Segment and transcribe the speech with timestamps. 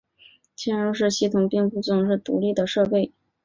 [0.57, 3.11] 嵌入式系统并不总是独立的设备。